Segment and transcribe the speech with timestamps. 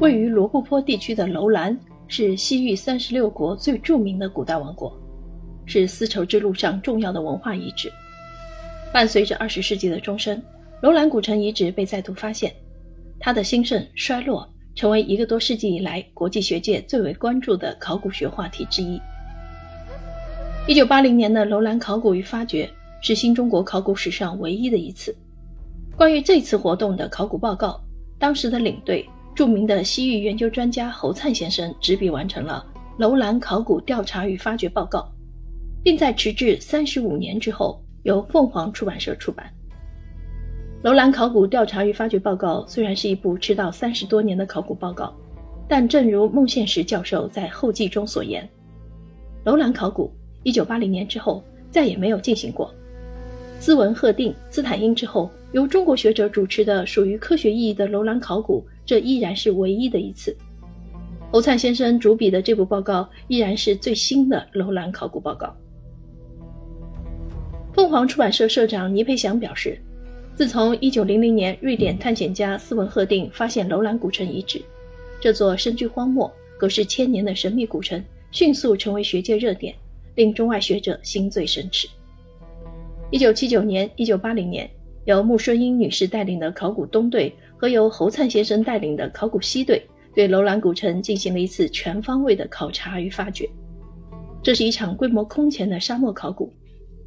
[0.00, 1.78] 位于罗布泊地区的楼兰
[2.08, 4.92] 是西域三十六国最著名的古代王国，
[5.66, 7.90] 是丝绸之路上重要的文化遗址。
[8.92, 10.40] 伴随着二十世纪的钟声，
[10.82, 12.52] 楼兰古城遗址被再度发现，
[13.18, 19.00] 它的兴盛衰落成为一个多世纪以来国际学界最为关注的考古学话题之一。
[20.66, 22.68] 一九八零年的楼兰考古与发掘
[23.00, 25.16] 是新中国考古史上唯一的一次。
[25.96, 27.80] 关于这次活动的考古报告，
[28.18, 29.08] 当时的领队。
[29.34, 32.64] 著名的西域研究专家侯灿先生执笔完成了
[32.98, 35.00] 《楼兰考古调查与发掘报告》，
[35.82, 39.44] 并在迟至三十五年之后由凤凰出版社出版。
[40.86, 45.12] 《楼兰考古调查与发掘报告》虽然是一部迟到三十多年的考古报告，
[45.66, 48.48] 但正如孟宪实教授在后记中所言，
[49.44, 50.12] 楼兰考古
[50.44, 51.42] 一九八零年之后
[51.72, 52.72] 再也没有进行过。
[53.58, 58.64] 斯文赫定、斯坦因之后，由中国学者主持的属于科学意义的楼兰考古。
[58.86, 60.36] 这依然是唯一的一次。
[61.32, 65.54] 侯灿先生主笔的这部报告依然是最新的楼兰考古报告。
[67.72, 69.76] 凤凰出版社社长倪培祥表示，
[70.36, 74.62] 自从1900年瑞典探险家斯文赫定发现楼兰古城遗址，
[75.20, 78.00] 这座深居荒漠、隔世千年的神秘古城
[78.30, 79.74] 迅速成为学界热点，
[80.14, 81.88] 令中外学者心醉神驰。
[83.10, 84.70] 1979年、1980年，
[85.04, 87.34] 由穆顺英女士带领的考古东队。
[87.56, 89.82] 和由侯灿先生带领的考古西队
[90.14, 93.48] 对楼兰古城进行了一次全方位的考察与发掘。
[94.42, 96.52] 这是一场规模空前的沙漠考古，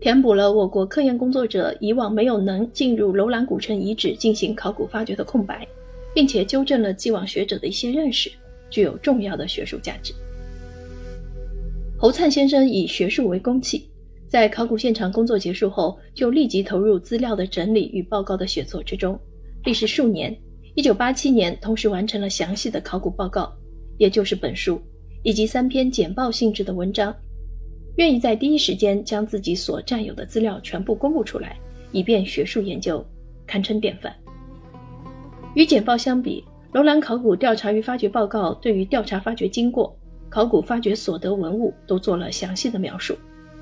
[0.00, 5.68] 填补了我国科研工作者以往没有能进入楼兰古城遗址进行考古发掘的空白，
[6.14, 8.30] 并且纠正了既往学者的一些认识，
[8.70, 10.14] 具有重要的学术价值。
[11.98, 13.86] 侯灿先生以学术为公器，
[14.28, 19.18] 在考古现场工作结束后，就立即投入资料的整理与报告的写作之中。
[19.64, 20.36] 历时数年，
[20.74, 23.50] 一九八七年，同时完成了详细的考古报告，
[23.96, 24.80] 也就是本书，
[25.22, 27.14] 以及三篇简报性质的文章。
[27.96, 31.58] 愿意在第一时间将自己所占有的资料全部公布出来，
[31.90, 33.04] 以便学术研究，
[33.46, 34.14] 堪称典范。
[35.54, 43.16] 与简报相比，楼兰考古调查与发掘报告对于调查发掘经过、考古发掘所得文物都做了详细的描述，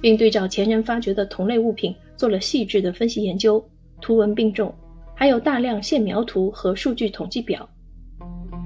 [0.00, 3.62] 并对照前人发掘的同类物品做了细致的分析研究，
[4.00, 4.74] 图文并重。
[5.14, 7.68] 还有大量线描图和数据统计表。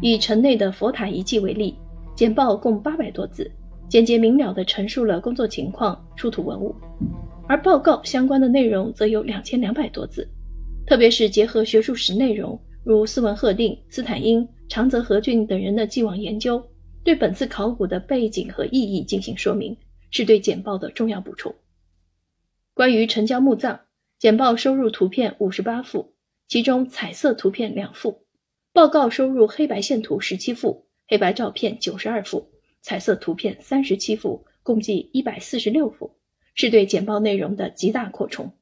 [0.03, 1.75] 以城内的佛塔遗迹为例，
[2.15, 3.51] 简报共八百多字，
[3.89, 6.75] 简洁明了地陈述了工作情况、出土文物；
[7.49, 10.29] 而报告相关的内容则有两千两百多字，
[10.87, 16.63] 特别是结合学术史内容，如斯文赫定、斯坦因、长泽和俊等人的既往研究，
[17.03, 19.75] 对本次考古的背景和意义进行说明，
[20.13, 21.53] 是对简报的重要补充。
[22.75, 23.81] 关于陈家墓葬，
[24.21, 26.15] 简报收入图片五十八幅。
[26.49, 28.27] 其中彩色图片两幅，
[28.75, 32.51] 报告收入黑白线图十七幅，黑白照片九十二幅，
[32.83, 36.19] 彩色图片三十七幅，共计一百四十六幅，
[36.55, 38.55] 是对简报内容的极大扩充。